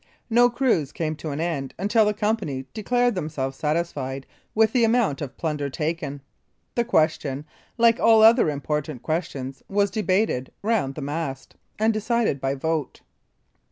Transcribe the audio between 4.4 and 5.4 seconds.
with the amount of